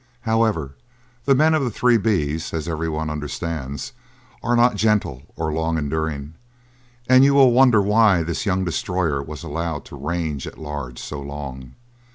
However, 0.21 0.73
the 1.25 1.35
men 1.35 1.53
of 1.53 1.63
the 1.63 1.69
Three 1.69 1.97
B's, 1.97 2.55
as 2.55 2.67
everyone 2.67 3.11
understands, 3.11 3.91
are 4.41 4.55
not 4.55 4.73
gentle 4.75 5.31
or 5.35 5.53
long 5.53 5.77
enduring, 5.77 6.33
and 7.07 7.23
you 7.23 7.35
will 7.35 7.51
wonder 7.51 7.83
why 7.83 8.23
this 8.23 8.43
young 8.47 8.65
destroyer 8.65 9.21
was 9.21 9.43
allowed 9.43 9.85
to 9.85 9.95
range 9.95 10.47
at 10.47 10.57
large 10.57 10.97
so 10.97 11.21
long. 11.21 11.75